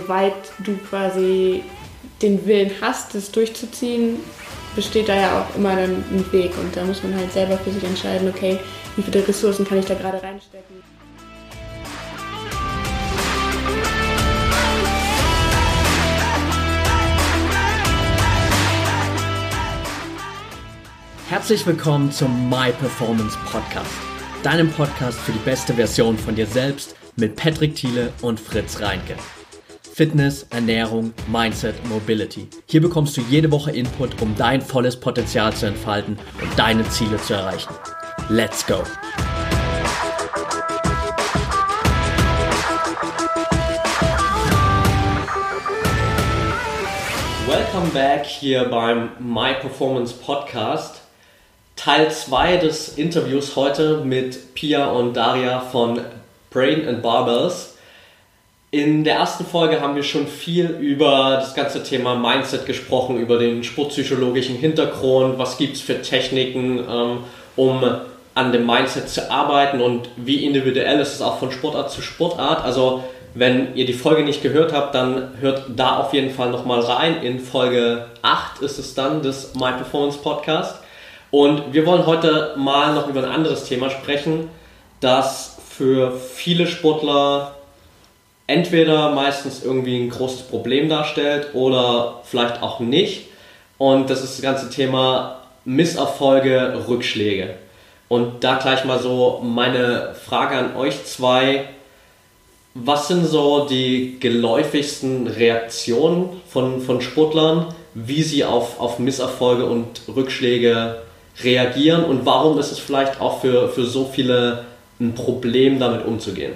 [0.00, 1.62] soweit du quasi
[2.22, 4.16] den Willen hast, das durchzuziehen,
[4.74, 7.70] besteht da ja auch immer dann ein Weg und da muss man halt selber für
[7.70, 8.58] sich entscheiden, okay,
[8.96, 10.76] wie viele Ressourcen kann ich da gerade reinstecken.
[21.28, 23.90] Herzlich willkommen zum My Performance Podcast,
[24.42, 29.16] deinem Podcast für die beste Version von dir selbst mit Patrick Thiele und Fritz Reinke.
[29.96, 32.48] Fitness, Ernährung, Mindset, Mobility.
[32.66, 37.16] Hier bekommst du jede Woche Input, um dein volles Potenzial zu entfalten und deine Ziele
[37.16, 37.72] zu erreichen.
[38.28, 38.82] Let's go!
[47.46, 51.00] Welcome back hier beim My Performance Podcast.
[51.74, 56.00] Teil 2 des Interviews heute mit Pia und Daria von
[56.50, 57.75] Brain and Barbells.
[58.76, 63.38] In der ersten Folge haben wir schon viel über das ganze Thema Mindset gesprochen, über
[63.38, 67.18] den sportpsychologischen Hintergrund, was gibt es für Techniken, ähm,
[67.56, 67.82] um
[68.34, 72.62] an dem Mindset zu arbeiten und wie individuell ist es auch von Sportart zu Sportart.
[72.66, 73.02] Also
[73.32, 77.22] wenn ihr die Folge nicht gehört habt, dann hört da auf jeden Fall nochmal rein.
[77.22, 80.82] In Folge 8 ist es dann des My Performance Podcast.
[81.30, 84.50] Und wir wollen heute mal noch über ein anderes Thema sprechen,
[85.00, 87.54] das für viele Sportler
[88.46, 93.28] entweder meistens irgendwie ein großes Problem darstellt oder vielleicht auch nicht.
[93.78, 97.54] Und das ist das ganze Thema Misserfolge, Rückschläge.
[98.08, 101.64] Und da gleich mal so meine Frage an euch zwei.
[102.74, 110.02] Was sind so die geläufigsten Reaktionen von, von Sportlern, wie sie auf, auf Misserfolge und
[110.14, 111.02] Rückschläge
[111.42, 114.64] reagieren und warum ist es vielleicht auch für, für so viele
[115.00, 116.52] ein Problem, damit umzugehen?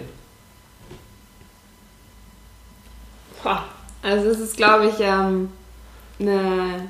[4.02, 5.50] Also es ist, glaube ich, ähm,
[6.18, 6.88] eine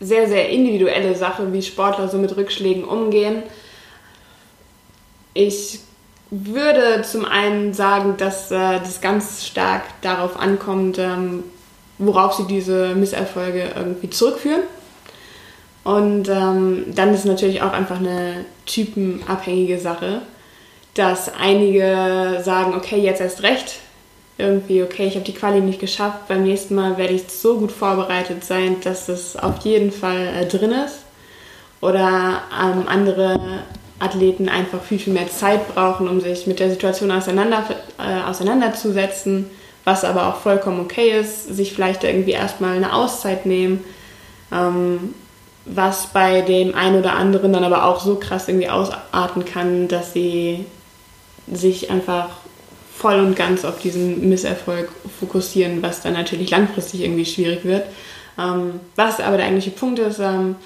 [0.00, 3.42] sehr, sehr individuelle Sache, wie Sportler so mit Rückschlägen umgehen.
[5.34, 5.80] Ich
[6.30, 11.44] würde zum einen sagen, dass äh, das ganz stark darauf ankommt, ähm,
[11.98, 14.62] worauf sie diese Misserfolge irgendwie zurückführen.
[15.84, 20.22] Und ähm, dann ist natürlich auch einfach eine typenabhängige Sache,
[20.94, 23.78] dass einige sagen, okay, jetzt erst recht,
[24.38, 27.72] irgendwie, okay, ich habe die Quali nicht geschafft, beim nächsten Mal werde ich so gut
[27.72, 31.00] vorbereitet sein, dass das auf jeden Fall äh, drin ist.
[31.80, 33.38] Oder ähm, andere
[33.98, 37.64] Athleten einfach viel, viel mehr Zeit brauchen, um sich mit der Situation auseinander,
[37.98, 39.46] äh, auseinanderzusetzen,
[39.84, 43.84] was aber auch vollkommen okay ist, sich vielleicht irgendwie erstmal eine Auszeit nehmen.
[44.52, 45.14] Ähm,
[45.66, 50.12] was bei dem einen oder anderen dann aber auch so krass irgendwie ausarten kann, dass
[50.12, 50.64] sie
[51.52, 52.28] sich einfach
[52.96, 54.88] voll und ganz auf diesen Misserfolg
[55.20, 57.84] fokussieren, was dann natürlich langfristig irgendwie schwierig wird.
[58.38, 60.56] Ähm, was aber der eigentliche Punkt ist, ähm,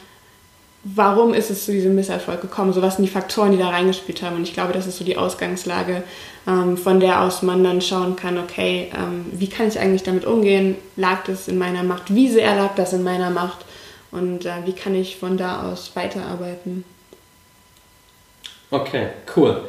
[0.85, 2.73] warum ist es zu diesem Misserfolg gekommen?
[2.73, 4.37] So was sind die Faktoren, die da reingespielt haben?
[4.37, 6.03] Und ich glaube, das ist so die Ausgangslage,
[6.47, 10.25] ähm, von der aus man dann schauen kann, okay, ähm, wie kann ich eigentlich damit
[10.25, 10.77] umgehen?
[10.97, 12.15] Lag das in meiner Macht?
[12.15, 13.65] Wie sehr lag das in meiner Macht?
[14.11, 16.85] und äh, wie kann ich von da aus weiterarbeiten.
[18.71, 19.65] Okay, cool.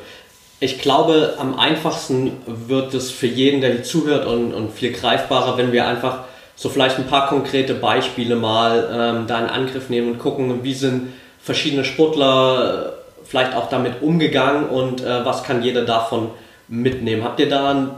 [0.64, 5.58] Ich glaube, am einfachsten wird es für jeden, der hier zuhört und, und viel greifbarer,
[5.58, 6.20] wenn wir einfach
[6.56, 10.76] so vielleicht ein paar konkrete Beispiele mal ähm, da in Angriff nehmen und gucken, wie
[10.76, 16.30] sind verschiedene Sportler äh, vielleicht auch damit umgegangen und äh, was kann jeder davon
[16.68, 17.24] mitnehmen.
[17.24, 17.90] Habt ihr da ein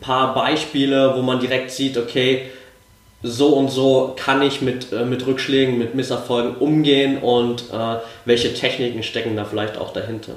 [0.00, 2.50] paar Beispiele, wo man direkt sieht, okay,
[3.22, 8.54] so und so kann ich mit, äh, mit Rückschlägen, mit Misserfolgen umgehen und äh, welche
[8.54, 10.32] Techniken stecken da vielleicht auch dahinter?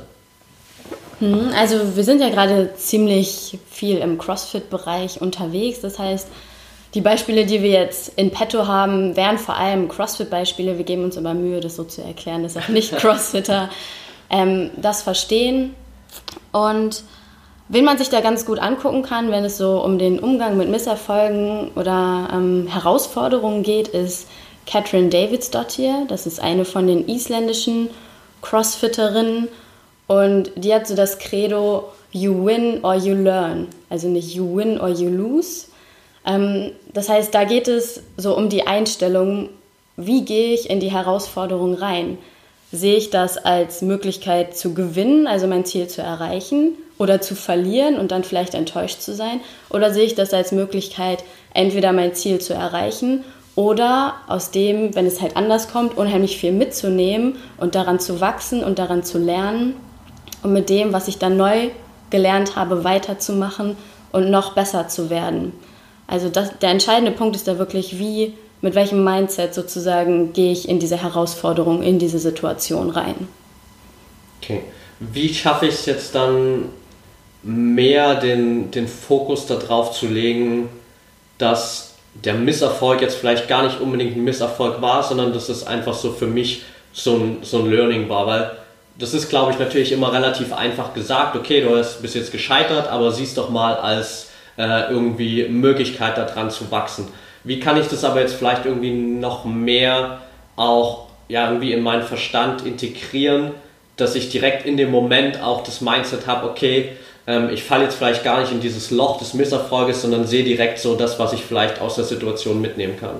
[1.22, 5.80] Hm, also wir sind ja gerade ziemlich viel im CrossFit-Bereich unterwegs.
[5.82, 6.28] Das heißt,
[6.94, 10.78] die Beispiele, die wir jetzt in petto haben, wären vor allem CrossFit-Beispiele.
[10.78, 13.70] Wir geben uns aber Mühe, das so zu erklären, dass auch nicht Crossfitter
[14.30, 15.74] ähm, das verstehen.
[16.52, 17.04] Und
[17.74, 20.68] Wen man sich da ganz gut angucken kann, wenn es so um den Umgang mit
[20.68, 24.28] Misserfolgen oder ähm, Herausforderungen geht, ist
[24.66, 26.06] Catherine Davidsdottir.
[26.10, 27.90] Das ist eine von den isländischen
[28.42, 29.48] Crossfitterinnen
[30.12, 33.68] und die hat so das Credo You win or you learn.
[33.90, 35.68] Also nicht you win or you lose.
[36.26, 39.48] Ähm, das heißt, da geht es so um die Einstellung,
[39.96, 42.18] wie gehe ich in die Herausforderung rein?
[42.74, 46.74] Sehe ich das als Möglichkeit zu gewinnen, also mein Ziel zu erreichen?
[46.98, 49.40] oder zu verlieren und dann vielleicht enttäuscht zu sein?
[49.72, 53.24] Oder sehe ich das als Möglichkeit, entweder mein Ziel zu erreichen
[53.56, 58.64] oder aus dem, wenn es halt anders kommt, unheimlich viel mitzunehmen und daran zu wachsen
[58.64, 59.74] und daran zu lernen
[60.44, 61.70] und mit dem, was ich dann neu
[62.10, 63.78] gelernt habe, weiterzumachen
[64.12, 65.54] und noch besser zu werden.
[66.08, 70.68] Also das, der entscheidende Punkt ist da wirklich, wie, mit welchem Mindset sozusagen gehe ich
[70.68, 73.28] in diese Herausforderung, in diese Situation rein.
[74.42, 74.62] Okay.
[75.00, 76.66] Wie schaffe ich es jetzt dann
[77.44, 80.70] mehr den, den Fokus darauf zu legen,
[81.38, 85.94] dass der Misserfolg jetzt vielleicht gar nicht unbedingt ein Misserfolg war, sondern dass es einfach
[85.94, 88.52] so für mich so ein, so ein Learning war, weil
[88.98, 91.70] das ist, glaube ich, natürlich immer relativ einfach gesagt, okay, du
[92.02, 97.08] bist jetzt gescheitert, aber siehst doch mal als äh, irgendwie Möglichkeit daran zu wachsen.
[97.44, 100.20] Wie kann ich das aber jetzt vielleicht irgendwie noch mehr
[100.56, 103.52] auch ja, irgendwie in meinen Verstand integrieren,
[103.96, 106.90] dass ich direkt in dem Moment auch das Mindset habe, okay,
[107.26, 110.80] ähm, ich falle jetzt vielleicht gar nicht in dieses Loch des Misserfolges, sondern sehe direkt
[110.80, 113.16] so das, was ich vielleicht aus der Situation mitnehmen kann.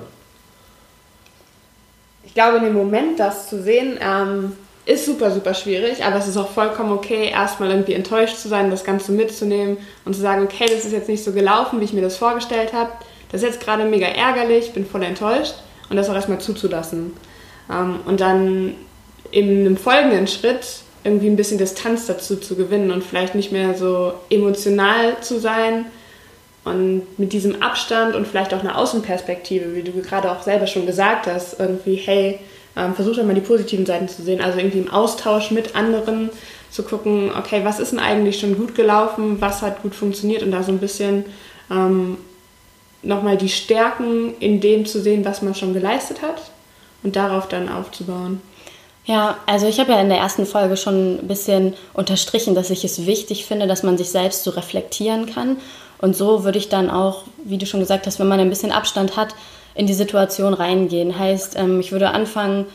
[2.24, 6.26] Ich glaube, in dem Moment das zu sehen, ähm, ist super, super schwierig, aber es
[6.26, 10.42] ist auch vollkommen okay, erstmal irgendwie enttäuscht zu sein, das Ganze mitzunehmen und zu sagen,
[10.42, 12.90] okay, das ist jetzt nicht so gelaufen, wie ich mir das vorgestellt habe.
[13.30, 15.54] Das ist jetzt gerade mega ärgerlich, bin voll enttäuscht
[15.88, 17.12] und das auch erstmal zuzulassen.
[17.70, 18.74] Ähm, und dann
[19.30, 20.66] in einem folgenden Schritt
[21.04, 25.86] irgendwie ein bisschen Distanz dazu zu gewinnen und vielleicht nicht mehr so emotional zu sein
[26.64, 30.86] und mit diesem Abstand und vielleicht auch einer Außenperspektive, wie du gerade auch selber schon
[30.86, 32.38] gesagt hast, irgendwie, hey,
[32.76, 36.30] ähm, versucht einmal die positiven Seiten zu sehen, also irgendwie im Austausch mit anderen
[36.70, 40.52] zu gucken, okay, was ist denn eigentlich schon gut gelaufen, was hat gut funktioniert und
[40.52, 41.24] da so ein bisschen
[41.70, 42.16] ähm,
[43.02, 46.50] nochmal die Stärken in dem zu sehen, was man schon geleistet hat
[47.02, 48.40] und darauf dann aufzubauen.
[49.04, 52.84] Ja, also ich habe ja in der ersten Folge schon ein bisschen unterstrichen, dass ich
[52.84, 55.56] es wichtig finde, dass man sich selbst so reflektieren kann.
[55.98, 58.72] Und so würde ich dann auch, wie du schon gesagt hast, wenn man ein bisschen
[58.72, 59.34] Abstand hat,
[59.74, 61.18] in die Situation reingehen.
[61.18, 62.66] Heißt, ähm, ich würde anfangen,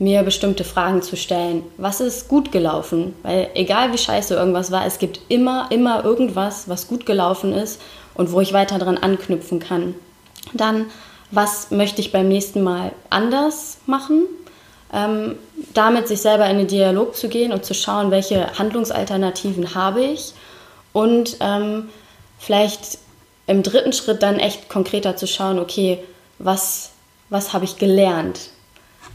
[0.00, 1.62] mir bestimmte Fragen zu stellen.
[1.76, 3.14] Was ist gut gelaufen?
[3.22, 7.80] Weil egal wie scheiße irgendwas war, es gibt immer, immer irgendwas, was gut gelaufen ist
[8.14, 9.94] und wo ich weiter dran anknüpfen kann.
[10.54, 10.86] Dann,
[11.30, 14.22] was möchte ich beim nächsten Mal anders machen?
[14.92, 15.36] Ähm,
[15.74, 20.32] damit sich selber in den Dialog zu gehen und zu schauen, welche Handlungsalternativen habe ich
[20.92, 21.90] und ähm,
[22.38, 22.98] vielleicht
[23.46, 25.98] im dritten Schritt dann echt konkreter zu schauen, okay,
[26.40, 26.90] was,
[27.28, 28.50] was habe ich gelernt.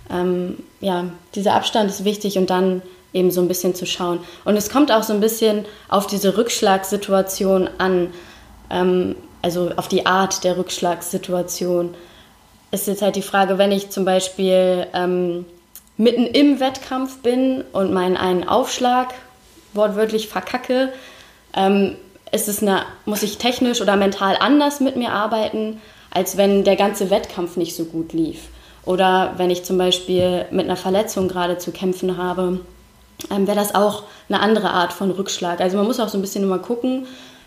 [0.09, 2.81] Ähm, ja, dieser Abstand ist wichtig und dann
[3.13, 4.19] eben so ein bisschen zu schauen.
[4.45, 8.13] Und es kommt auch so ein bisschen auf diese Rückschlagssituation an,
[8.69, 11.95] ähm, also auf die Art der Rückschlagssituation.
[12.71, 15.45] Ist jetzt halt die Frage, wenn ich zum Beispiel ähm,
[15.97, 19.13] mitten im Wettkampf bin und meinen einen Aufschlag
[19.73, 20.91] wortwörtlich verkacke,
[21.55, 21.95] ähm,
[22.31, 25.81] ist es eine, muss ich technisch oder mental anders mit mir arbeiten,
[26.15, 28.47] als wenn der ganze Wettkampf nicht so gut lief.
[28.85, 32.61] Oder wenn ich zum Beispiel mit einer Verletzung gerade zu kämpfen habe,
[33.29, 35.59] ähm, wäre das auch eine andere Art von Rückschlag.
[35.59, 37.05] Also man muss auch so ein bisschen immer gucken.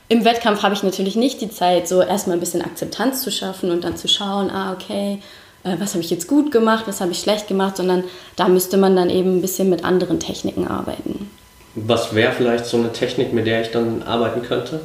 [0.08, 3.70] Im Wettkampf habe ich natürlich nicht die Zeit, so erstmal ein bisschen Akzeptanz zu schaffen
[3.70, 5.20] und dann zu schauen, ah, okay,
[5.64, 8.04] äh, was habe ich jetzt gut gemacht, was habe ich schlecht gemacht, sondern
[8.36, 11.30] da müsste man dann eben ein bisschen mit anderen Techniken arbeiten.
[11.74, 14.80] Was wäre vielleicht so eine Technik, mit der ich dann arbeiten könnte?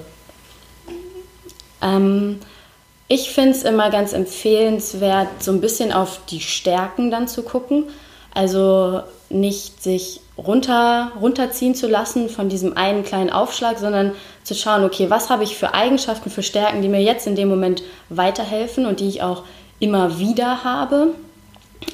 [1.81, 2.39] Ähm,
[3.07, 7.85] ich finde es immer ganz empfehlenswert, so ein bisschen auf die Stärken dann zu gucken.
[8.33, 14.83] Also nicht sich runter, runterziehen zu lassen von diesem einen kleinen Aufschlag, sondern zu schauen,
[14.83, 18.85] okay, was habe ich für Eigenschaften, für Stärken, die mir jetzt in dem Moment weiterhelfen
[18.85, 19.43] und die ich auch
[19.79, 21.09] immer wieder habe.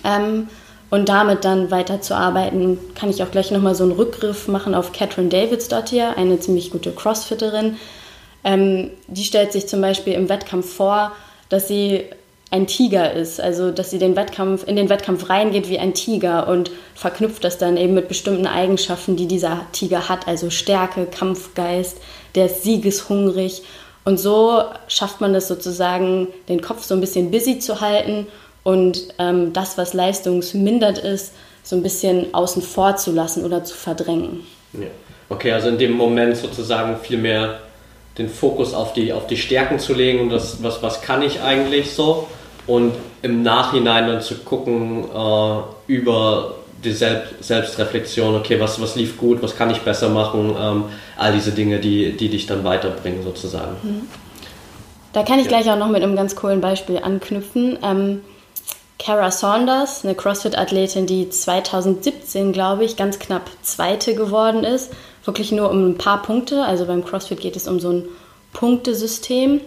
[0.04, 0.48] Ähm,
[0.92, 5.30] und damit dann weiterzuarbeiten, kann ich auch gleich nochmal so einen Rückgriff machen auf Catherine
[5.30, 7.78] Davids dort hier, eine ziemlich gute Crossfitterin,
[8.44, 11.12] ähm, die stellt sich zum Beispiel im Wettkampf vor,
[11.50, 12.06] dass sie
[12.52, 16.48] ein Tiger ist, also dass sie den Wettkampf, in den Wettkampf reingeht wie ein Tiger
[16.48, 21.98] und verknüpft das dann eben mit bestimmten Eigenschaften, die dieser Tiger hat, also Stärke, Kampfgeist,
[22.34, 23.62] der ist siegeshungrig
[24.04, 28.26] und so schafft man das sozusagen, den Kopf so ein bisschen busy zu halten
[28.64, 33.76] und ähm, das, was leistungsmindert ist, so ein bisschen außen vor zu lassen oder zu
[33.76, 34.44] verdrängen.
[34.74, 34.88] Ja.
[35.30, 37.60] Okay, also in dem Moment sozusagen viel mehr
[38.20, 41.42] den Fokus auf die, auf die Stärken zu legen und das, was, was kann ich
[41.42, 42.28] eigentlich so
[42.68, 49.18] und im Nachhinein dann zu gucken äh, über die Selbst Selbstreflexion, okay, was, was lief
[49.18, 50.84] gut, was kann ich besser machen, ähm,
[51.18, 53.76] all diese Dinge, die, die dich dann weiterbringen sozusagen.
[53.82, 54.02] Mhm.
[55.12, 55.60] Da kann ich ja.
[55.60, 57.80] gleich auch noch mit einem ganz coolen Beispiel anknüpfen.
[57.84, 58.22] Ähm,
[59.00, 64.92] Kara Saunders, eine CrossFit-Athletin, die 2017, glaube ich, ganz knapp Zweite geworden ist
[65.30, 66.64] wirklich nur um ein paar Punkte.
[66.64, 68.06] Also beim CrossFit geht es um so ein
[68.54, 69.62] Punktesystem.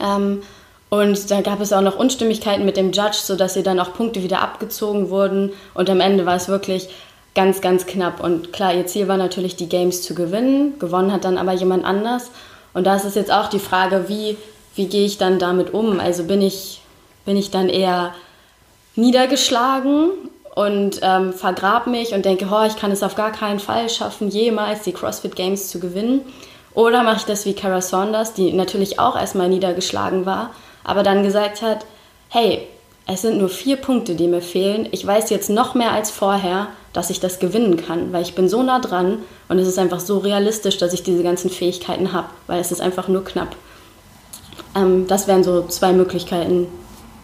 [0.00, 0.42] Ähm,
[0.90, 4.22] und da gab es auch noch Unstimmigkeiten mit dem Judge, sodass ihr dann auch Punkte
[4.22, 5.52] wieder abgezogen wurden.
[5.72, 6.90] Und am Ende war es wirklich
[7.34, 8.22] ganz, ganz knapp.
[8.22, 10.78] Und klar, ihr Ziel war natürlich, die Games zu gewinnen.
[10.78, 12.30] Gewonnen hat dann aber jemand anders.
[12.74, 14.36] Und da ist es jetzt auch die Frage, wie
[14.74, 16.00] wie gehe ich dann damit um?
[16.00, 16.80] Also bin ich,
[17.26, 18.14] bin ich dann eher
[18.94, 20.10] niedergeschlagen
[20.54, 24.28] und ähm, vergrab mich und denke, oh, ich kann es auf gar keinen Fall schaffen,
[24.28, 26.20] jemals die CrossFit Games zu gewinnen.
[26.74, 30.50] Oder mache ich das wie Kara Saunders, die natürlich auch erstmal niedergeschlagen war,
[30.84, 31.84] aber dann gesagt hat,
[32.28, 32.66] hey,
[33.06, 34.88] es sind nur vier Punkte, die mir fehlen.
[34.92, 38.48] Ich weiß jetzt noch mehr als vorher, dass ich das gewinnen kann, weil ich bin
[38.48, 39.18] so nah dran
[39.48, 42.80] und es ist einfach so realistisch, dass ich diese ganzen Fähigkeiten habe, weil es ist
[42.80, 43.56] einfach nur knapp.
[44.76, 46.68] Ähm, das wären so zwei Möglichkeiten,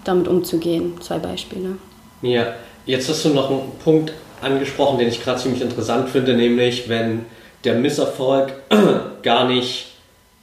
[0.09, 1.77] damit umzugehen, zwei Beispiele.
[2.23, 2.55] Ja,
[2.87, 7.27] jetzt hast du noch einen Punkt angesprochen, den ich gerade ziemlich interessant finde, nämlich wenn
[7.65, 8.53] der Misserfolg
[9.23, 9.87] gar nicht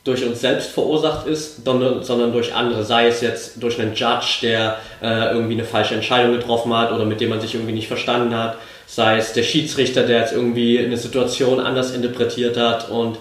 [0.03, 4.77] durch uns selbst verursacht ist, sondern durch andere, sei es jetzt durch einen Judge, der
[5.01, 8.35] äh, irgendwie eine falsche Entscheidung getroffen hat oder mit dem man sich irgendwie nicht verstanden
[8.35, 13.19] hat, sei es der Schiedsrichter, der jetzt irgendwie eine Situation anders interpretiert hat und äh,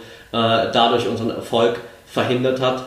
[0.72, 2.84] dadurch unseren Erfolg verhindert hat.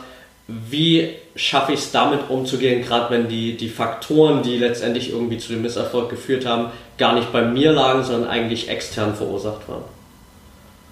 [0.48, 5.52] Wie schaffe ich es damit umzugehen, gerade wenn die, die Faktoren, die letztendlich irgendwie zu
[5.52, 9.84] dem Misserfolg geführt haben, gar nicht bei mir lagen, sondern eigentlich extern verursacht waren?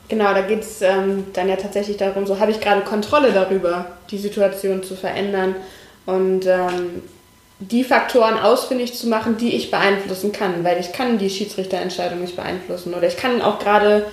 [0.08, 3.86] Genau, da geht es ähm, dann ja tatsächlich darum, so habe ich gerade Kontrolle darüber,
[4.10, 5.56] die Situation zu verändern
[6.04, 7.02] und ähm,
[7.58, 12.36] die Faktoren ausfindig zu machen, die ich beeinflussen kann, weil ich kann die Schiedsrichterentscheidung nicht
[12.36, 14.04] beeinflussen oder ich kann auch gerade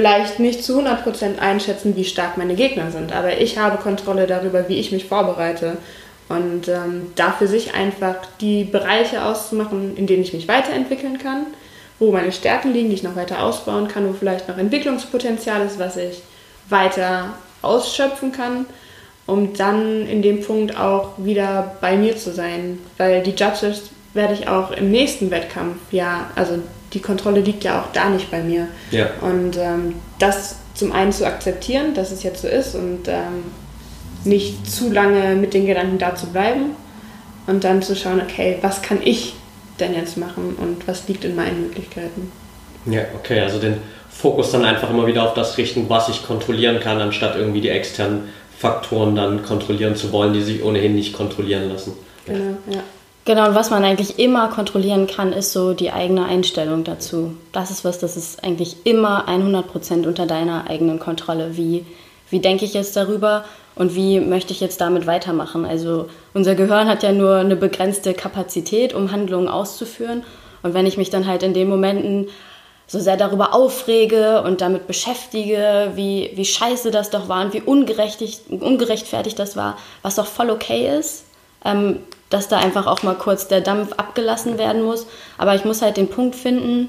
[0.00, 4.68] vielleicht nicht zu 100% einschätzen, wie stark meine Gegner sind, aber ich habe Kontrolle darüber,
[4.68, 5.76] wie ich mich vorbereite
[6.30, 11.46] und ähm, dafür sich einfach die Bereiche auszumachen, in denen ich mich weiterentwickeln kann
[12.00, 15.78] wo meine Stärken liegen, die ich noch weiter ausbauen kann, wo vielleicht noch Entwicklungspotenzial ist,
[15.78, 16.22] was ich
[16.68, 18.64] weiter ausschöpfen kann,
[19.26, 22.78] um dann in dem Punkt auch wieder bei mir zu sein.
[22.96, 26.58] Weil die Judges werde ich auch im nächsten Wettkampf, ja, also
[26.92, 28.68] die Kontrolle liegt ja auch da nicht bei mir.
[28.90, 29.10] Ja.
[29.20, 33.44] Und ähm, das zum einen zu akzeptieren, dass es jetzt so ist und ähm,
[34.24, 36.70] nicht zu lange mit den Gedanken da zu bleiben
[37.46, 39.34] und dann zu schauen, okay, was kann ich
[39.78, 42.30] denn jetzt machen und was liegt in meinen Möglichkeiten.
[42.86, 43.78] Ja, okay, also den
[44.10, 47.70] Fokus dann einfach immer wieder auf das richten, was ich kontrollieren kann, anstatt irgendwie die
[47.70, 48.28] externen
[48.58, 51.92] Faktoren dann kontrollieren zu wollen, die sich ohnehin nicht kontrollieren lassen.
[52.26, 52.82] Genau, ja.
[53.30, 57.36] Genau, und was man eigentlich immer kontrollieren kann, ist so die eigene Einstellung dazu.
[57.52, 61.56] Das ist was, das ist eigentlich immer 100% unter deiner eigenen Kontrolle.
[61.56, 61.86] Wie,
[62.28, 63.44] wie denke ich jetzt darüber
[63.76, 65.64] und wie möchte ich jetzt damit weitermachen?
[65.64, 70.24] Also unser Gehirn hat ja nur eine begrenzte Kapazität, um Handlungen auszuführen.
[70.64, 72.26] Und wenn ich mich dann halt in den Momenten
[72.88, 77.62] so sehr darüber aufrege und damit beschäftige, wie, wie scheiße das doch war und wie
[77.62, 81.26] ungerechtfertigt das war, was doch voll okay ist,
[81.64, 85.06] ähm, dass da einfach auch mal kurz der Dampf abgelassen werden muss.
[85.36, 86.88] Aber ich muss halt den Punkt finden,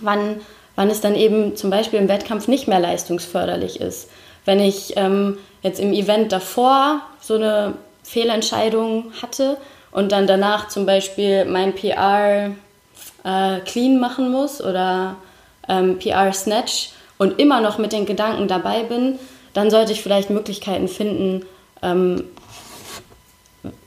[0.00, 0.40] wann,
[0.76, 4.10] wann es dann eben zum Beispiel im Wettkampf nicht mehr leistungsförderlich ist.
[4.44, 9.56] Wenn ich ähm, jetzt im Event davor so eine Fehlentscheidung hatte
[9.90, 12.52] und dann danach zum Beispiel mein PR
[13.24, 15.16] äh, clean machen muss oder
[15.68, 19.18] ähm, PR Snatch und immer noch mit den Gedanken dabei bin,
[19.54, 21.46] dann sollte ich vielleicht Möglichkeiten finden,
[21.82, 22.24] ähm,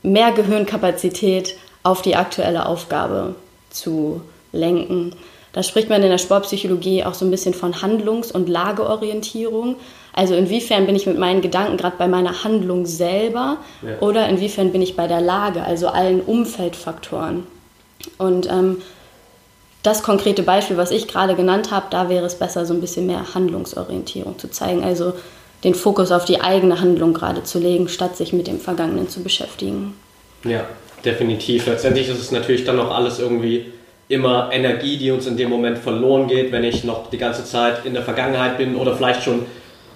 [0.02, 3.34] mehr Gehirnkapazität auf die aktuelle Aufgabe
[3.70, 4.20] zu
[4.52, 5.14] lenken.
[5.52, 9.76] Da spricht man in der Sportpsychologie auch so ein bisschen von Handlungs- und Lageorientierung.
[10.12, 13.98] Also inwiefern bin ich mit meinen Gedanken gerade bei meiner Handlung selber ja.
[14.00, 17.46] oder inwiefern bin ich bei der Lage, also allen Umfeldfaktoren.
[18.18, 18.78] Und ähm,
[19.82, 23.06] das konkrete Beispiel, was ich gerade genannt habe, da wäre es besser, so ein bisschen
[23.06, 24.84] mehr Handlungsorientierung zu zeigen.
[24.84, 25.14] Also
[25.64, 29.22] den Fokus auf die eigene Handlung gerade zu legen, statt sich mit dem Vergangenen zu
[29.22, 29.94] beschäftigen.
[30.44, 30.64] Ja,
[31.04, 31.66] definitiv.
[31.66, 33.66] Letztendlich ist es natürlich dann auch alles irgendwie
[34.08, 37.84] immer Energie, die uns in dem Moment verloren geht, wenn ich noch die ganze Zeit
[37.84, 39.46] in der Vergangenheit bin oder vielleicht schon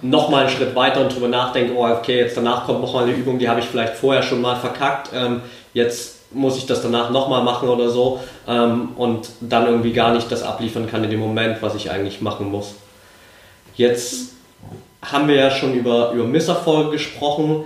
[0.01, 3.03] noch mal einen Schritt weiter und drüber nachdenke, oh okay, jetzt danach kommt noch mal
[3.03, 5.41] eine Übung, die habe ich vielleicht vorher schon mal verkackt, ähm,
[5.73, 10.13] jetzt muss ich das danach noch mal machen oder so ähm, und dann irgendwie gar
[10.13, 12.75] nicht das abliefern kann in dem Moment, was ich eigentlich machen muss.
[13.75, 14.34] Jetzt
[15.11, 17.65] haben wir ja schon über, über Misserfolge gesprochen.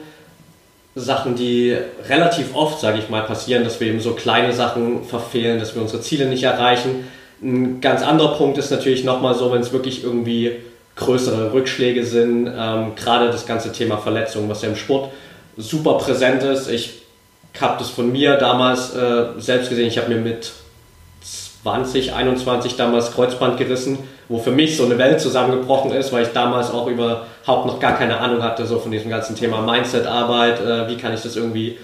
[0.96, 1.78] Sachen, die
[2.08, 5.82] relativ oft, sage ich mal, passieren, dass wir eben so kleine Sachen verfehlen, dass wir
[5.82, 7.08] unsere Ziele nicht erreichen.
[7.42, 10.58] Ein ganz anderer Punkt ist natürlich nochmal so, wenn es wirklich irgendwie
[10.98, 15.12] größere Rückschläge sind, ähm, gerade das ganze Thema Verletzungen, was ja im Sport
[15.56, 16.70] super präsent ist.
[16.70, 17.02] Ich
[17.60, 20.52] habe das von mir damals äh, selbst gesehen, ich habe mir mit
[21.64, 23.98] 2021 damals Kreuzband gerissen,
[24.30, 27.98] wo für mich so eine Welt zusammengebrochen ist, weil ich damals auch überhaupt noch gar
[27.98, 31.78] keine Ahnung hatte, so von diesem ganzen Thema Mindset-Arbeit, äh, wie kann ich das irgendwie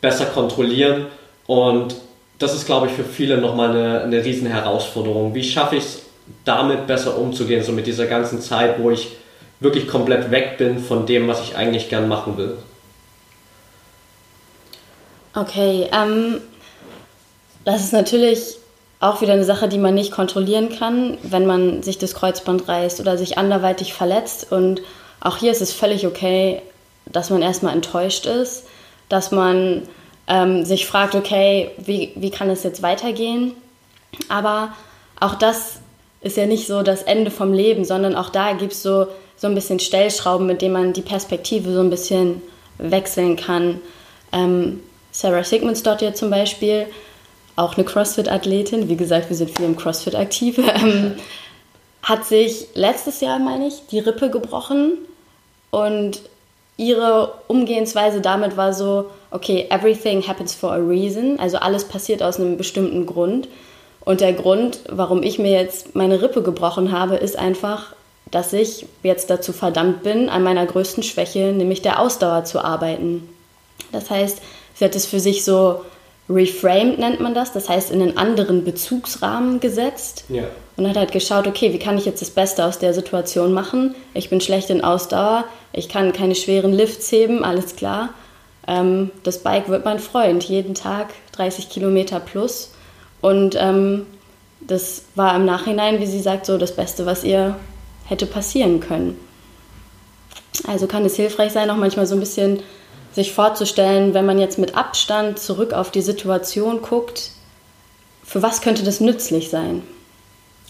[0.00, 1.06] besser kontrollieren.
[1.46, 1.96] Und
[2.38, 5.34] das ist, glaube ich, für viele nochmal eine, eine riesen Herausforderung.
[5.34, 6.02] Wie schaffe ich es,
[6.44, 9.12] damit besser umzugehen, so mit dieser ganzen Zeit, wo ich
[9.60, 12.58] wirklich komplett weg bin von dem, was ich eigentlich gern machen will?
[15.34, 16.40] Okay, ähm,
[17.64, 18.57] das ist natürlich
[19.00, 23.00] auch wieder eine Sache, die man nicht kontrollieren kann, wenn man sich das Kreuzband reißt
[23.00, 24.50] oder sich anderweitig verletzt.
[24.50, 24.82] Und
[25.20, 26.62] auch hier ist es völlig okay,
[27.06, 28.64] dass man erstmal enttäuscht ist,
[29.08, 29.82] dass man
[30.26, 33.54] ähm, sich fragt, okay, wie, wie kann es jetzt weitergehen?
[34.28, 34.74] Aber
[35.20, 35.78] auch das
[36.20, 39.46] ist ja nicht so das Ende vom Leben, sondern auch da gibt es so, so
[39.46, 42.42] ein bisschen Stellschrauben, mit denen man die Perspektive so ein bisschen
[42.78, 43.80] wechseln kann.
[44.32, 44.80] Ähm,
[45.12, 46.86] Sarah Sigmundsdottir zum Beispiel,
[47.58, 51.16] auch eine CrossFit-Athletin, wie gesagt, wir sind viel im CrossFit aktiv, ähm,
[52.02, 54.92] hat sich letztes Jahr, meine ich, die Rippe gebrochen
[55.70, 56.20] und
[56.76, 62.38] ihre Umgehensweise damit war so, okay, everything happens for a reason, also alles passiert aus
[62.38, 63.48] einem bestimmten Grund.
[64.00, 67.94] Und der Grund, warum ich mir jetzt meine Rippe gebrochen habe, ist einfach,
[68.30, 73.28] dass ich jetzt dazu verdammt bin, an meiner größten Schwäche, nämlich der Ausdauer zu arbeiten.
[73.92, 74.40] Das heißt,
[74.74, 75.82] sie hat es für sich so
[76.28, 80.44] reframed, nennt man das, das heißt in einen anderen Bezugsrahmen gesetzt ja.
[80.76, 83.94] und hat halt geschaut, okay, wie kann ich jetzt das Beste aus der Situation machen?
[84.14, 88.10] Ich bin schlecht in Ausdauer, ich kann keine schweren Lifts heben, alles klar.
[88.66, 92.72] Ähm, das Bike wird mein Freund, jeden Tag 30 Kilometer plus.
[93.22, 94.06] Und ähm,
[94.60, 97.56] das war im Nachhinein, wie sie sagt, so das Beste, was ihr
[98.04, 99.18] hätte passieren können.
[100.66, 102.60] Also kann es hilfreich sein, auch manchmal so ein bisschen
[103.18, 107.30] sich vorzustellen, wenn man jetzt mit Abstand zurück auf die Situation guckt,
[108.24, 109.82] für was könnte das nützlich sein?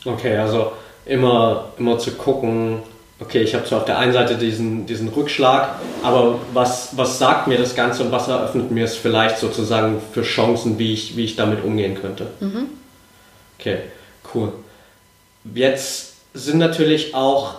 [0.05, 0.73] Okay, also
[1.05, 2.79] immer, immer zu gucken,
[3.21, 7.49] okay, ich habe zwar auf der einen Seite diesen, diesen Rückschlag, aber was, was sagt
[7.49, 11.25] mir das Ganze und was eröffnet mir es vielleicht sozusagen für Chancen, wie ich, wie
[11.25, 12.29] ich damit umgehen könnte?
[12.41, 12.69] Mhm.
[13.59, 13.79] Okay,
[14.35, 14.53] cool.
[15.53, 17.57] Jetzt sind natürlich auch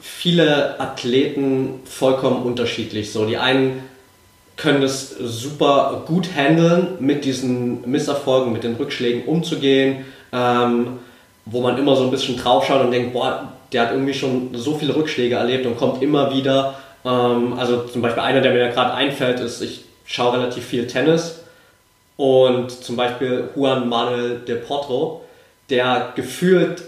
[0.00, 3.12] viele Athleten vollkommen unterschiedlich.
[3.12, 3.84] So, die einen
[4.62, 11.00] können es super gut handeln, mit diesen Misserfolgen, mit den Rückschlägen umzugehen, ähm,
[11.44, 14.76] wo man immer so ein bisschen draufschaut und denkt, boah, der hat irgendwie schon so
[14.76, 16.76] viele Rückschläge erlebt und kommt immer wieder.
[17.04, 21.40] Ähm, also zum Beispiel einer, der mir gerade einfällt, ist, ich schaue relativ viel Tennis
[22.16, 25.22] und zum Beispiel Juan Manuel de Potro,
[25.70, 26.82] der gefühlt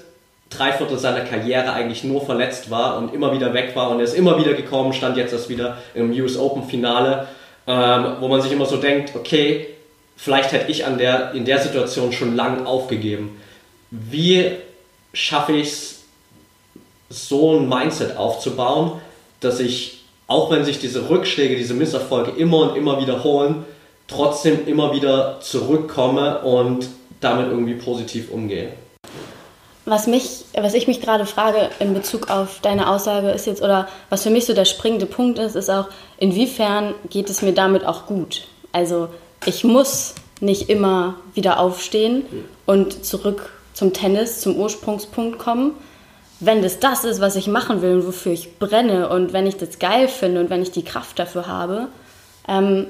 [0.49, 4.05] drei Viertel seiner Karriere eigentlich nur verletzt war und immer wieder weg war und er
[4.05, 7.27] ist immer wieder gekommen, stand jetzt erst wieder im US Open Finale,
[7.67, 9.69] ähm, wo man sich immer so denkt, okay,
[10.17, 13.41] vielleicht hätte ich an der, in der Situation schon lang aufgegeben.
[13.91, 14.53] Wie
[15.13, 15.91] schaffe ich es,
[17.11, 19.01] so ein Mindset aufzubauen,
[19.41, 23.65] dass ich, auch wenn sich diese Rückschläge, diese Misserfolge immer und immer wiederholen,
[24.09, 26.89] trotzdem immer wieder zurückkomme und
[27.21, 28.73] damit irgendwie positiv umgehe.
[29.87, 33.87] Was, mich, was ich mich gerade frage in Bezug auf deine Aussage ist jetzt, oder
[34.09, 37.85] was für mich so der springende Punkt ist, ist auch, inwiefern geht es mir damit
[37.85, 38.47] auch gut?
[38.73, 39.09] Also
[39.45, 42.25] ich muss nicht immer wieder aufstehen
[42.65, 45.73] und zurück zum Tennis, zum Ursprungspunkt kommen,
[46.41, 49.57] wenn das das ist, was ich machen will und wofür ich brenne und wenn ich
[49.57, 51.89] das geil finde und wenn ich die Kraft dafür habe,
[52.49, 52.87] ähm,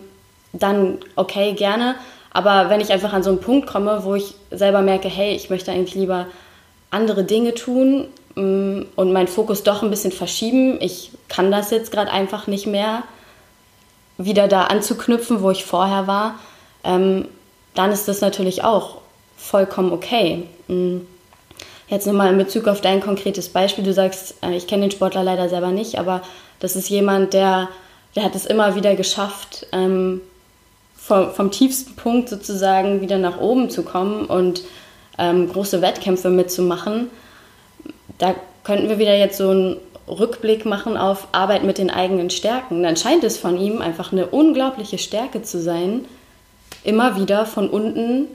[0.52, 1.96] dann okay, gerne.
[2.32, 5.50] Aber wenn ich einfach an so einen Punkt komme, wo ich selber merke, hey, ich
[5.50, 6.26] möchte eigentlich lieber
[6.94, 11.92] andere Dinge tun mm, und meinen Fokus doch ein bisschen verschieben, ich kann das jetzt
[11.92, 13.02] gerade einfach nicht mehr,
[14.16, 16.38] wieder da anzuknüpfen, wo ich vorher war,
[16.84, 17.26] ähm,
[17.74, 18.98] dann ist das natürlich auch
[19.36, 20.44] vollkommen okay.
[20.68, 20.98] Mm.
[21.88, 23.84] Jetzt nochmal in Bezug auf dein konkretes Beispiel.
[23.84, 26.22] Du sagst, äh, ich kenne den Sportler leider selber nicht, aber
[26.60, 27.68] das ist jemand, der,
[28.16, 30.20] der hat es immer wieder geschafft, ähm,
[30.96, 34.62] vom, vom, tiefsten Punkt sozusagen wieder nach oben zu kommen und
[35.18, 37.10] ähm, große Wettkämpfe mitzumachen.
[38.18, 39.76] Da könnten wir wieder jetzt so einen
[40.08, 42.82] Rückblick machen auf Arbeit mit den eigenen Stärken.
[42.82, 46.04] Dann scheint es von ihm einfach eine unglaubliche Stärke zu sein,
[46.82, 48.26] immer wieder von unten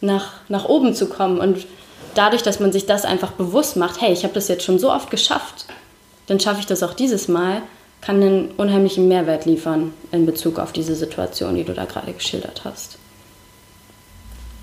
[0.00, 1.38] nach, nach oben zu kommen.
[1.38, 1.66] Und
[2.14, 4.92] dadurch, dass man sich das einfach bewusst macht, hey, ich habe das jetzt schon so
[4.92, 5.66] oft geschafft,
[6.26, 7.62] dann schaffe ich das auch dieses Mal,
[8.00, 12.62] kann einen unheimlichen Mehrwert liefern in Bezug auf diese Situation, die du da gerade geschildert
[12.64, 12.98] hast.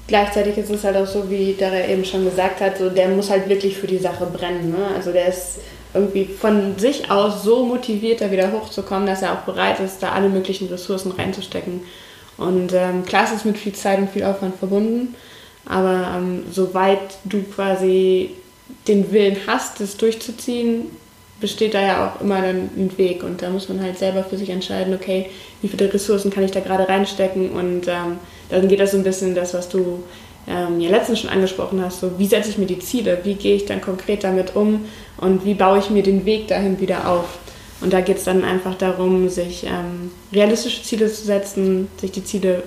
[0.07, 3.29] Gleichzeitig ist es halt auch so, wie Dara eben schon gesagt hat, so der muss
[3.29, 4.71] halt wirklich für die Sache brennen.
[4.71, 4.87] Ne?
[4.95, 5.59] Also der ist
[5.93, 10.11] irgendwie von sich aus so motiviert, da wieder hochzukommen, dass er auch bereit ist, da
[10.11, 11.81] alle möglichen Ressourcen reinzustecken.
[12.37, 15.15] Und ähm, klar ist es mit viel Zeit und viel Aufwand verbunden,
[15.65, 18.31] aber ähm, soweit du quasi
[18.87, 20.85] den Willen hast, das durchzuziehen,
[21.39, 23.23] besteht da ja auch immer dann ein Weg.
[23.23, 25.29] Und da muss man halt selber für sich entscheiden, okay,
[25.61, 27.51] wie viele Ressourcen kann ich da gerade reinstecken.
[27.51, 28.19] Und ähm,
[28.51, 30.03] dann geht das so ein bisschen das, was du
[30.47, 33.55] ähm, ja letztens schon angesprochen hast, so wie setze ich mir die Ziele, wie gehe
[33.55, 34.85] ich dann konkret damit um
[35.17, 37.37] und wie baue ich mir den Weg dahin wieder auf.
[37.81, 42.23] Und da geht es dann einfach darum, sich ähm, realistische Ziele zu setzen, sich die
[42.23, 42.63] Ziele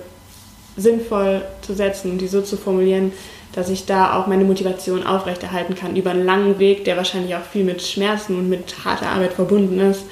[0.75, 3.13] sinnvoll zu setzen und die so zu formulieren,
[3.53, 7.43] dass ich da auch meine Motivation aufrechterhalten kann über einen langen Weg, der wahrscheinlich auch
[7.43, 10.03] viel mit Schmerzen und mit harter Arbeit verbunden ist.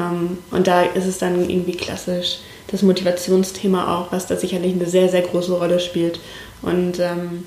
[0.00, 2.38] Ähm, und da ist es dann irgendwie klassisch
[2.68, 6.20] das Motivationsthema auch, was da sicherlich eine sehr, sehr große Rolle spielt.
[6.62, 7.44] Und ähm,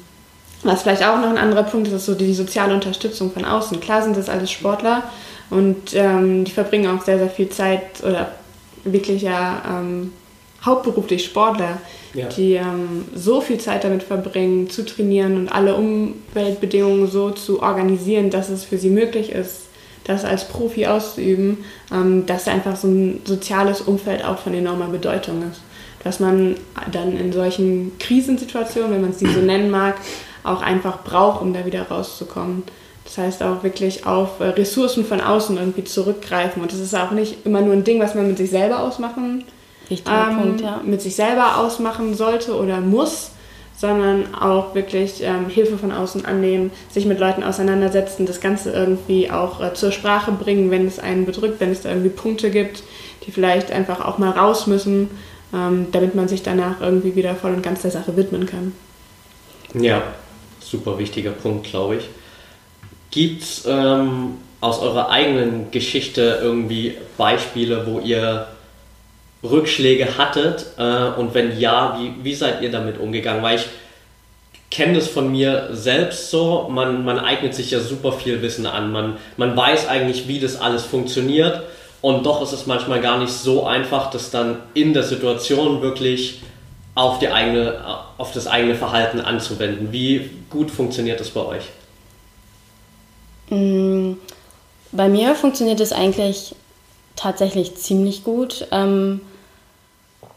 [0.64, 3.80] was vielleicht auch noch ein anderer Punkt ist, ist so die soziale Unterstützung von außen.
[3.80, 5.04] Klar sind das alles Sportler
[5.50, 8.32] und ähm, die verbringen auch sehr, sehr viel Zeit oder
[8.84, 10.12] wirklich ja ähm,
[10.64, 11.80] hauptberuflich Sportler,
[12.14, 12.28] ja.
[12.28, 18.30] die ähm, so viel Zeit damit verbringen, zu trainieren und alle Umweltbedingungen so zu organisieren,
[18.30, 19.68] dass es für sie möglich ist,
[20.12, 25.44] das als Profi auszuüben, ähm, dass einfach so ein soziales Umfeld auch von enormer Bedeutung
[25.50, 25.62] ist.
[26.04, 26.56] Dass man
[26.92, 29.96] dann in solchen Krisensituationen, wenn man es die so nennen mag,
[30.44, 32.64] auch einfach braucht, um da wieder rauszukommen.
[33.06, 36.62] Das heißt auch wirklich auf äh, Ressourcen von außen irgendwie zurückgreifen.
[36.62, 39.44] Und das ist auch nicht immer nur ein Ding, was man mit sich selber ausmachen,
[39.90, 40.82] ähm, Punkt, ja.
[40.84, 43.32] mit sich selber ausmachen sollte oder muss,
[43.82, 49.32] sondern auch wirklich ähm, Hilfe von außen annehmen, sich mit Leuten auseinandersetzen, das Ganze irgendwie
[49.32, 52.84] auch äh, zur Sprache bringen, wenn es einen bedrückt, wenn es da irgendwie Punkte gibt,
[53.26, 55.10] die vielleicht einfach auch mal raus müssen,
[55.52, 58.74] ähm, damit man sich danach irgendwie wieder voll und ganz der Sache widmen kann.
[59.74, 60.04] Ja,
[60.60, 62.10] super wichtiger Punkt, glaube ich.
[63.10, 68.46] Gibt es ähm, aus eurer eigenen Geschichte irgendwie Beispiele, wo ihr
[69.44, 70.66] Rückschläge hattet?
[70.78, 73.44] Äh, und wenn ja, wie, wie seid ihr damit umgegangen?
[73.44, 73.66] Weil ich
[74.70, 78.92] kenne das von mir selbst so, man, man eignet sich ja super viel Wissen an,
[78.92, 81.62] man, man weiß eigentlich, wie das alles funktioniert
[82.02, 86.42] und doch ist es manchmal gar nicht so einfach, das dann in der Situation wirklich
[86.96, 87.84] auf, die eigene,
[88.18, 89.92] auf das eigene Verhalten anzuwenden.
[89.92, 91.64] Wie gut funktioniert das bei euch?
[93.50, 94.14] Mm,
[94.92, 96.56] bei mir funktioniert es eigentlich
[97.16, 98.68] tatsächlich ziemlich gut.
[98.72, 99.22] Ähm,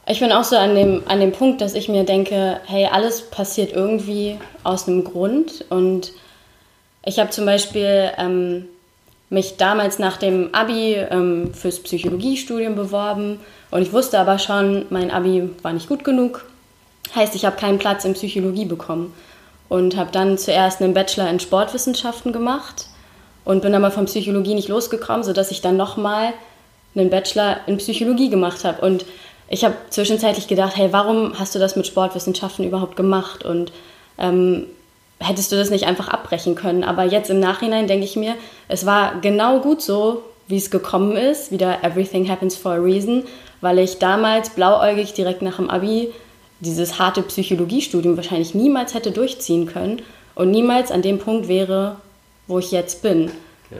[0.06, 3.22] ich bin auch so an dem, an dem Punkt, dass ich mir denke, hey, alles
[3.22, 5.64] passiert irgendwie aus einem Grund.
[5.70, 6.12] Und
[7.04, 8.66] ich habe zum Beispiel ähm,
[9.30, 13.40] mich damals nach dem Abi ähm, fürs Psychologiestudium beworben
[13.70, 16.44] und ich wusste aber schon, mein Abi war nicht gut genug.
[17.14, 19.14] Heißt, ich habe keinen Platz in Psychologie bekommen
[19.68, 22.86] und habe dann zuerst einen Bachelor in Sportwissenschaften gemacht
[23.44, 26.32] und bin aber von Psychologie nicht losgekommen, sodass ich dann nochmal
[26.94, 28.82] einen Bachelor in Psychologie gemacht habe.
[29.48, 33.44] Ich habe zwischenzeitlich gedacht, hey, warum hast du das mit Sportwissenschaften überhaupt gemacht?
[33.44, 33.72] Und
[34.18, 34.66] ähm,
[35.20, 36.84] hättest du das nicht einfach abbrechen können?
[36.84, 38.34] Aber jetzt im Nachhinein denke ich mir,
[38.68, 41.50] es war genau gut so, wie es gekommen ist.
[41.50, 43.24] Wieder Everything happens for a reason,
[43.60, 46.12] weil ich damals blauäugig direkt nach dem Abi
[46.60, 50.02] dieses harte Psychologiestudium wahrscheinlich niemals hätte durchziehen können
[50.34, 51.96] und niemals an dem Punkt wäre,
[52.46, 53.30] wo ich jetzt bin.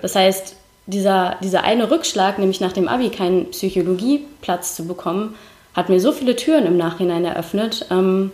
[0.03, 5.35] Das heißt, dieser, dieser eine Rückschlag, nämlich nach dem Abi keinen Psychologieplatz zu bekommen,
[5.75, 8.33] hat mir so viele Türen im Nachhinein eröffnet, ähm,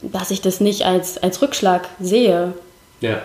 [0.00, 2.54] dass ich das nicht als, als Rückschlag sehe.
[3.00, 3.22] Ja.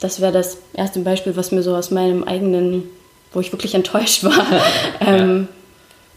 [0.00, 2.84] Das wäre das erste Beispiel, was mir so aus meinem eigenen,
[3.32, 4.46] wo ich wirklich enttäuscht war,
[5.00, 5.48] ähm,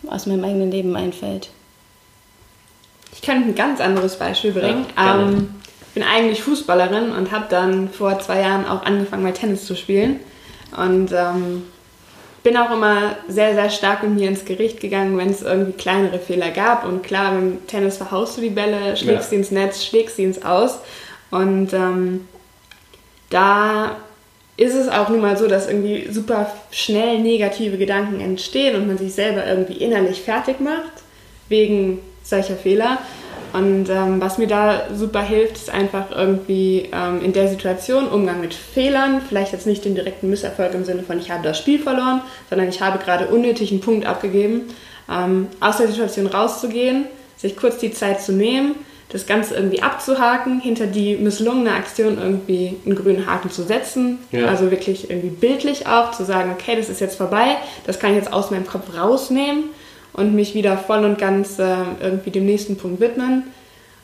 [0.04, 0.12] ja.
[0.12, 1.50] aus meinem eigenen Leben einfällt.
[3.14, 4.86] Ich könnte ein ganz anderes Beispiel bringen.
[4.98, 5.56] Ja, ähm,
[5.88, 9.76] ich bin eigentlich Fußballerin und habe dann vor zwei Jahren auch angefangen, mal Tennis zu
[9.76, 10.22] spielen.
[10.78, 11.64] Und ähm,
[12.44, 16.20] bin auch immer sehr, sehr stark mit mir ins Gericht gegangen, wenn es irgendwie kleinere
[16.20, 16.86] Fehler gab.
[16.86, 19.30] Und klar, beim Tennis verhaust du die Bälle, schlägst ja.
[19.30, 20.80] sie ins Netz, schlägst sie ins Aus.
[21.30, 22.28] Und ähm,
[23.30, 23.98] da
[24.58, 28.98] ist es auch nun mal so, dass irgendwie super schnell negative Gedanken entstehen und man
[28.98, 30.92] sich selber irgendwie innerlich fertig macht
[31.48, 33.00] wegen solcher Fehler.
[33.54, 38.40] Und ähm, was mir da super hilft, ist einfach irgendwie ähm, in der Situation Umgang
[38.40, 41.80] mit Fehlern, vielleicht jetzt nicht den direkten Misserfolg im Sinne von ich habe das Spiel
[41.80, 44.70] verloren, sondern ich habe gerade unnötig einen Punkt abgegeben,
[45.10, 47.06] ähm, aus der Situation rauszugehen,
[47.38, 48.76] sich kurz die Zeit zu nehmen,
[49.10, 54.46] das Ganze irgendwie abzuhaken, hinter die misslungene Aktion irgendwie einen grünen Haken zu setzen, ja.
[54.46, 58.18] also wirklich irgendwie bildlich auch zu sagen, okay, das ist jetzt vorbei, das kann ich
[58.18, 59.66] jetzt aus meinem Kopf rausnehmen
[60.14, 63.44] und mich wieder voll und ganz äh, irgendwie dem nächsten Punkt widmen.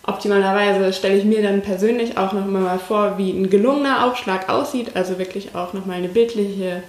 [0.04, 4.92] Optimalerweise stelle ich mir dann persönlich auch nochmal mal vor, wie ein gelungener Aufschlag aussieht,
[4.96, 6.82] also wirklich auch nochmal eine bildliche,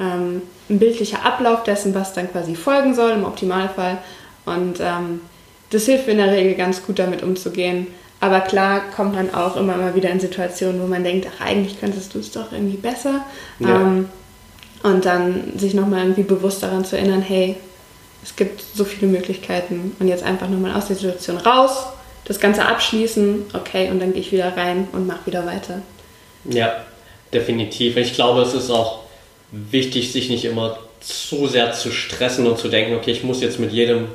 [0.00, 3.98] ähm, ein bildlicher Ablauf dessen, was dann quasi folgen soll im Optimalfall.
[4.46, 5.20] Und ähm,
[5.68, 7.88] das hilft mir in der Regel ganz gut damit umzugehen.
[8.20, 11.78] Aber klar kommt man auch immer mal wieder in Situationen, wo man denkt, ach eigentlich
[11.78, 13.26] könntest du es doch irgendwie besser.
[13.58, 13.82] Ja.
[13.82, 14.08] Ähm,
[14.82, 17.56] und dann sich nochmal irgendwie bewusst daran zu erinnern, hey,
[18.22, 21.86] es gibt so viele Möglichkeiten und jetzt einfach nochmal aus der Situation raus,
[22.24, 25.82] das Ganze abschließen, okay, und dann gehe ich wieder rein und mache wieder weiter.
[26.44, 26.84] Ja,
[27.32, 27.96] definitiv.
[27.96, 29.00] Ich glaube, es ist auch
[29.50, 33.58] wichtig, sich nicht immer zu sehr zu stressen und zu denken, okay, ich muss jetzt
[33.58, 34.06] mit jedem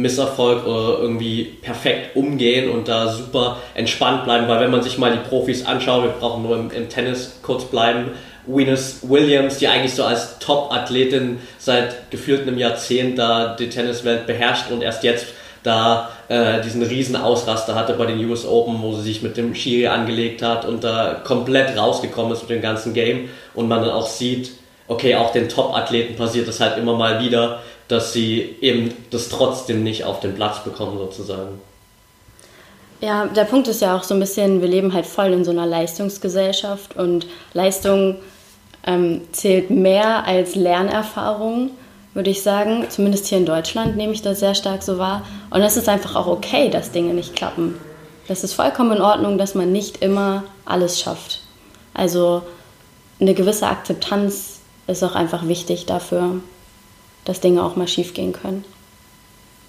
[0.00, 5.12] Misserfolg oder irgendwie perfekt umgehen und da super entspannt bleiben, weil wenn man sich mal
[5.12, 8.10] die Profis anschaut, wir brauchen nur im, im Tennis kurz bleiben,
[8.46, 14.70] Venus Williams, die eigentlich so als Top-Athletin seit gefühlt einem Jahrzehnt da die Tenniswelt beherrscht
[14.70, 15.26] und erst jetzt
[15.62, 19.54] da äh, diesen riesen Ausraster hatte bei den US Open, wo sie sich mit dem
[19.54, 23.90] Schiri angelegt hat und da komplett rausgekommen ist mit dem ganzen Game und man dann
[23.90, 24.52] auch sieht,
[24.86, 29.82] okay, auch den Top-Athleten passiert das halt immer mal wieder, dass sie eben das trotzdem
[29.82, 31.60] nicht auf den Platz bekommen sozusagen.
[33.00, 35.50] Ja, der Punkt ist ja auch so ein bisschen, wir leben halt voll in so
[35.50, 38.16] einer Leistungsgesellschaft und Leistung
[38.86, 41.70] ähm, zählt mehr als Lernerfahrung,
[42.14, 42.86] würde ich sagen.
[42.88, 45.24] Zumindest hier in Deutschland nehme ich das sehr stark so wahr.
[45.50, 47.76] Und es ist einfach auch okay, dass Dinge nicht klappen.
[48.26, 51.40] Das ist vollkommen in Ordnung, dass man nicht immer alles schafft.
[51.94, 52.42] Also
[53.20, 56.40] eine gewisse Akzeptanz ist auch einfach wichtig dafür,
[57.28, 58.64] dass Dinge auch mal schief gehen können.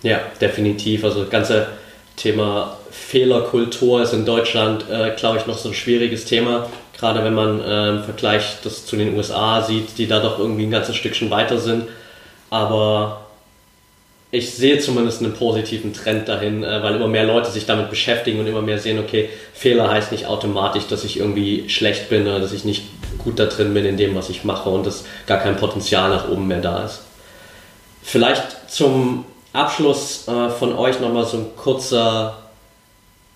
[0.01, 1.03] Ja, definitiv.
[1.03, 1.67] Also das ganze
[2.15, 6.69] Thema Fehlerkultur ist in Deutschland, äh, glaube ich, noch so ein schwieriges Thema.
[6.97, 10.63] Gerade wenn man äh, im Vergleich das zu den USA sieht, die da doch irgendwie
[10.63, 11.83] ein ganzes Stückchen weiter sind.
[12.49, 13.25] Aber
[14.31, 18.39] ich sehe zumindest einen positiven Trend dahin, äh, weil immer mehr Leute sich damit beschäftigen
[18.39, 22.39] und immer mehr sehen, okay, Fehler heißt nicht automatisch, dass ich irgendwie schlecht bin oder
[22.39, 22.83] dass ich nicht
[23.17, 26.29] gut da drin bin in dem, was ich mache und dass gar kein Potenzial nach
[26.29, 27.01] oben mehr da ist.
[28.09, 32.39] Vielleicht zum Abschluss äh, von euch nochmal so ein kurzer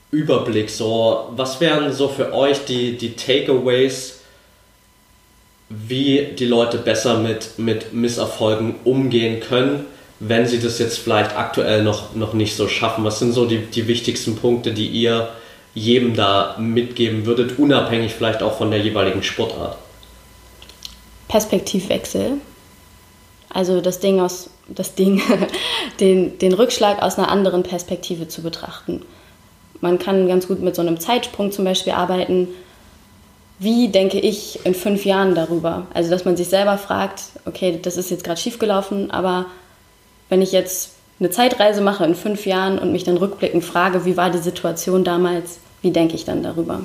[0.09, 0.71] Überblick.
[0.71, 4.21] So, was wären so für euch die, die Takeaways,
[5.69, 9.85] wie die Leute besser mit, mit Misserfolgen umgehen können,
[10.19, 13.03] wenn sie das jetzt vielleicht aktuell noch, noch nicht so schaffen?
[13.03, 15.29] Was sind so die, die wichtigsten Punkte, die ihr
[15.75, 19.77] jedem da mitgeben würdet, unabhängig vielleicht auch von der jeweiligen Sportart?
[21.27, 22.39] Perspektivwechsel.
[23.53, 25.21] Also das Ding aus das Ding,
[25.99, 29.01] den, den Rückschlag aus einer anderen Perspektive zu betrachten.
[29.81, 32.47] Man kann ganz gut mit so einem Zeitsprung zum Beispiel arbeiten.
[33.59, 35.87] Wie denke ich in fünf Jahren darüber?
[35.93, 39.45] Also, dass man sich selber fragt, okay, das ist jetzt gerade schiefgelaufen, aber
[40.29, 44.17] wenn ich jetzt eine Zeitreise mache in fünf Jahren und mich dann rückblickend frage, wie
[44.17, 46.81] war die Situation damals, wie denke ich dann darüber?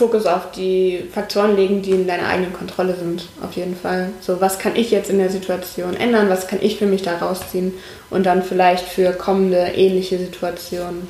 [0.00, 4.08] Fokus auf die Faktoren legen, die in deiner eigenen Kontrolle sind, auf jeden Fall.
[4.22, 6.30] So, was kann ich jetzt in der Situation ändern?
[6.30, 7.74] Was kann ich für mich da rausziehen?
[8.08, 11.06] Und dann vielleicht für kommende ähnliche Situationen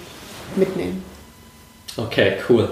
[0.57, 1.05] mitnehmen.
[1.96, 2.68] Okay, cool.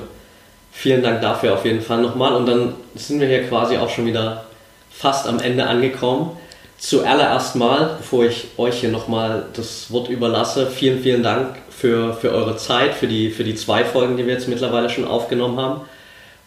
[0.72, 2.34] Vielen Dank dafür auf jeden Fall nochmal.
[2.34, 4.44] Und dann sind wir hier quasi auch schon wieder
[4.90, 6.36] fast am Ende angekommen.
[6.78, 12.32] Zuallererst mal, bevor ich euch hier nochmal das Wort überlasse, vielen, vielen Dank für, für
[12.32, 15.82] eure Zeit, für die, für die zwei Folgen, die wir jetzt mittlerweile schon aufgenommen haben.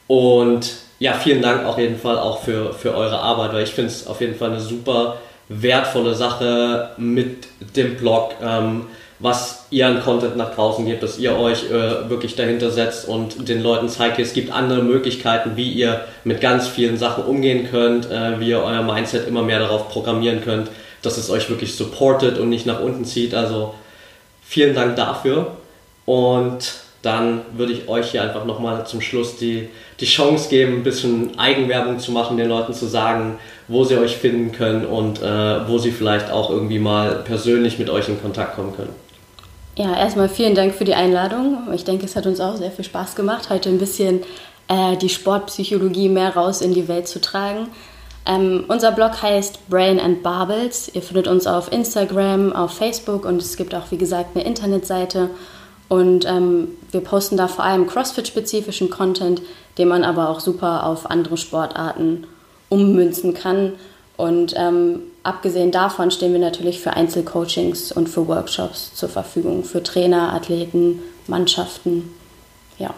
[0.08, 3.92] Und ja, vielen Dank auf jeden Fall auch für, für eure Arbeit, weil ich finde
[3.92, 5.18] es auf jeden Fall eine super
[5.50, 8.86] wertvolle Sache mit dem Blog, ähm,
[9.20, 13.48] was ihr an Content nach draußen gebt, dass ihr euch äh, wirklich dahinter setzt und
[13.48, 18.10] den Leuten zeigt, es gibt andere Möglichkeiten, wie ihr mit ganz vielen Sachen umgehen könnt,
[18.10, 20.70] äh, wie ihr euer Mindset immer mehr darauf programmieren könnt,
[21.02, 23.34] dass es euch wirklich supportet und nicht nach unten zieht.
[23.34, 23.76] Also
[24.44, 25.52] vielen Dank dafür
[26.06, 30.84] und dann würde ich euch hier einfach nochmal zum Schluss die, die Chance geben, ein
[30.84, 35.68] bisschen Eigenwerbung zu machen, den Leuten zu sagen, wo sie euch finden können und äh,
[35.68, 38.94] wo sie vielleicht auch irgendwie mal persönlich mit euch in Kontakt kommen können.
[39.78, 41.70] Ja, erstmal vielen Dank für die Einladung.
[41.74, 44.22] Ich denke, es hat uns auch sehr viel Spaß gemacht, heute ein bisschen
[44.68, 47.68] äh, die Sportpsychologie mehr raus in die Welt zu tragen.
[48.26, 50.92] Ähm, unser Blog heißt Brain and Barbels.
[50.94, 55.32] Ihr findet uns auf Instagram, auf Facebook und es gibt auch, wie gesagt, eine Internetseite.
[55.91, 59.41] Und ähm, wir posten da vor allem CrossFit-spezifischen Content,
[59.77, 62.27] den man aber auch super auf andere Sportarten
[62.69, 63.73] ummünzen kann.
[64.15, 69.84] Und ähm, abgesehen davon stehen wir natürlich für Einzelcoachings und für Workshops zur Verfügung, für
[69.84, 72.10] Trainer, Athleten, Mannschaften.
[72.80, 72.93] Ja.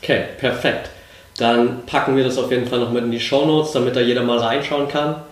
[0.00, 0.90] Okay, perfekt.
[1.38, 4.00] Dann packen wir das auf jeden Fall noch mit in die Show Notes, damit da
[4.00, 5.24] jeder mal reinschauen kann.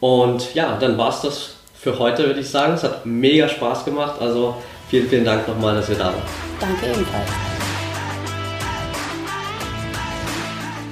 [0.00, 2.72] Und ja, dann war es das für heute, würde ich sagen.
[2.72, 4.20] Es hat mega Spaß gemacht.
[4.20, 4.56] Also
[4.88, 6.22] Vielen, vielen Dank nochmal, dass ihr da wart.
[6.60, 7.30] Danke ebenfalls.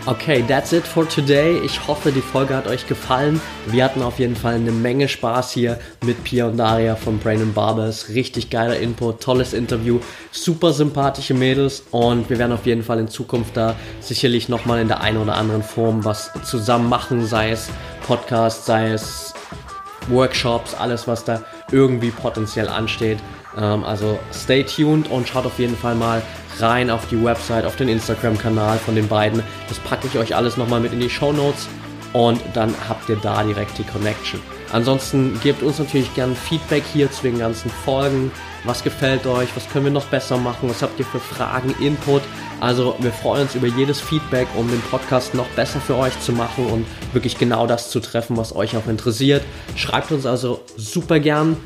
[0.04, 1.60] Okay, that's it for today.
[1.64, 3.40] Ich hoffe, die Folge hat euch gefallen.
[3.68, 7.52] Wir hatten auf jeden Fall eine Menge Spaß hier mit Pia und Daria von Brain
[7.54, 8.08] Barbers.
[8.08, 10.00] Richtig geiler Input, tolles Interview,
[10.32, 14.88] super sympathische Mädels und wir werden auf jeden Fall in Zukunft da sicherlich nochmal in
[14.88, 17.68] der einen oder anderen Form was zusammen machen, sei es
[18.04, 19.32] Podcast, sei es
[20.08, 23.20] Workshops, alles was da irgendwie potenziell ansteht.
[23.56, 26.22] Ähm, also stay tuned und schaut auf jeden Fall mal
[26.58, 29.42] rein auf die Website, auf den Instagram-Kanal von den beiden.
[29.68, 31.68] Das packe ich euch alles nochmal mit in die Show Notes
[32.12, 34.40] und dann habt ihr da direkt die Connection.
[34.72, 38.30] Ansonsten gebt uns natürlich gerne Feedback hier zu den ganzen Folgen.
[38.64, 39.54] Was gefällt euch?
[39.54, 40.70] Was können wir noch besser machen?
[40.70, 42.22] Was habt ihr für Fragen, Input?
[42.60, 46.32] Also wir freuen uns über jedes Feedback, um den Podcast noch besser für euch zu
[46.32, 49.42] machen und wirklich genau das zu treffen, was euch auch interessiert.
[49.76, 51.56] Schreibt uns also super gern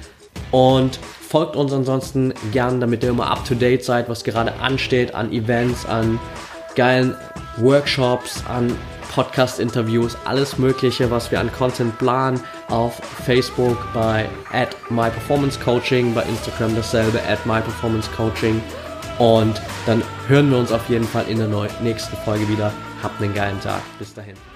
[0.51, 0.99] und
[1.37, 5.31] folgt uns ansonsten gern, damit ihr immer up to date seid, was gerade ansteht an
[5.35, 6.18] Events, an
[6.77, 7.14] geilen
[7.59, 8.75] Workshops, an
[9.12, 12.40] Podcast-Interviews, alles Mögliche, was wir an Content planen.
[12.70, 12.94] Auf
[13.27, 18.62] Facebook bei at MyPerformanceCoaching, bei Instagram dasselbe at MyPerformanceCoaching.
[19.18, 21.49] Und dann hören wir uns auf jeden Fall in der
[21.83, 22.72] nächsten Folge wieder.
[23.03, 23.83] Habt einen geilen Tag.
[23.99, 24.56] Bis dahin.